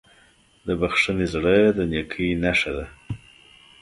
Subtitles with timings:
[0.65, 2.85] د بښنې زړه د نیکۍ نښه ده.